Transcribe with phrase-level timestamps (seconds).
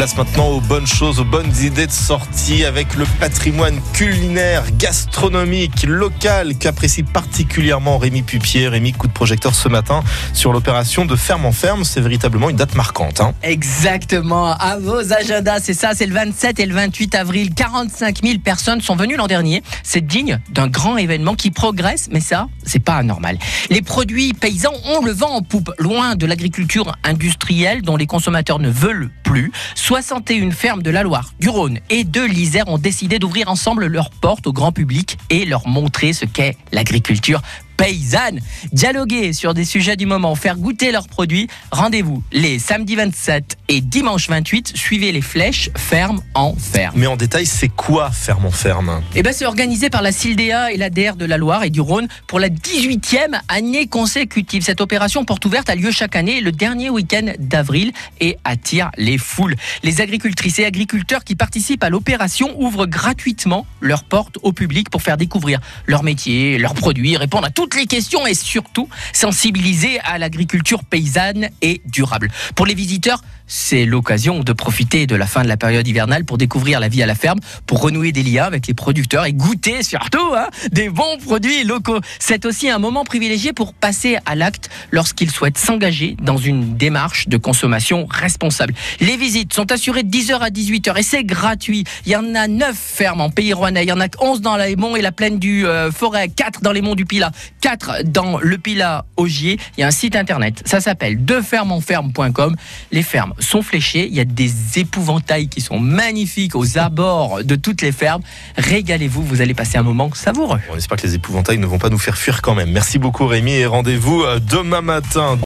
[0.00, 5.82] Place maintenant aux bonnes choses, aux bonnes idées de sortie avec le patrimoine culinaire, gastronomique,
[5.82, 8.68] local qu'apprécie particulièrement Rémi Pupier.
[8.68, 10.02] Rémi, coup de projecteur ce matin
[10.32, 11.84] sur l'opération de ferme en ferme.
[11.84, 13.20] C'est véritablement une date marquante.
[13.20, 13.34] Hein.
[13.42, 14.52] Exactement.
[14.52, 17.52] À vos agendas, c'est ça, c'est le 27 et le 28 avril.
[17.54, 19.62] 45 000 personnes sont venues l'an dernier.
[19.82, 23.38] C'est digne d'un grand événement qui progresse, mais ça, c'est pas anormal.
[23.68, 28.60] Les produits paysans, on le vent en poupe, loin de l'agriculture industrielle dont les consommateurs
[28.60, 29.52] ne veulent plus.
[29.76, 34.10] 61 fermes de la Loire, du Rhône et de l'Isère ont décidé d'ouvrir ensemble leurs
[34.10, 37.40] portes au grand public et leur montrer ce qu'est l'agriculture
[37.80, 38.40] paysanne.
[38.72, 41.48] Dialoguer sur des sujets du moment, faire goûter leurs produits.
[41.70, 44.72] Rendez-vous les samedis 27 et dimanche 28.
[44.76, 46.94] Suivez les flèches ferme en ferme.
[46.96, 49.02] Mais en détail, c'est quoi ferme en ferme?
[49.14, 52.08] Eh ben, c'est organisé par la CILDEA et l'ADR de la Loire et du Rhône
[52.26, 54.62] pour la 18e année consécutive.
[54.62, 59.16] Cette opération porte ouverte a lieu chaque année le dernier week-end d'avril et attire les
[59.16, 59.56] foules.
[59.82, 65.00] Les agricultrices et agriculteurs qui participent à l'opération ouvrent gratuitement leurs portes au public pour
[65.00, 70.18] faire découvrir leur métier, leurs produits, répondre à toutes les questions et surtout sensibiliser à
[70.18, 72.30] l'agriculture paysanne et durable.
[72.54, 76.38] Pour les visiteurs, c'est l'occasion de profiter de la fin de la période hivernale pour
[76.38, 79.82] découvrir la vie à la ferme, pour renouer des liens avec les producteurs et goûter
[79.82, 81.98] surtout hein, des bons produits locaux.
[82.20, 87.28] C'est aussi un moment privilégié pour passer à l'acte lorsqu'ils souhaitent s'engager dans une démarche
[87.28, 88.72] de consommation responsable.
[89.00, 91.84] Les visites sont assurées de 10h à 18h et c'est gratuit.
[92.06, 94.56] Il y en a 9 fermes en Pays Rouennais, il y en a 11 dans
[94.56, 98.04] les monts et la plaine du euh, Forêt, 4 dans les monts du Pilat, 4
[98.04, 99.58] dans le Pilat Augier.
[99.76, 102.54] Il y a un site internet, ça s'appelle defermenferme.com.
[102.92, 107.56] Les fermes sont fléchées, il y a des épouvantails qui sont magnifiques aux abords de
[107.56, 108.22] toutes les fermes.
[108.56, 110.58] Régalez-vous, vous allez passer un moment savoureux.
[110.72, 112.70] On espère que les épouvantails ne vont pas nous faire fuir quand même.
[112.70, 115.36] Merci beaucoup Rémi et rendez-vous euh, demain matin.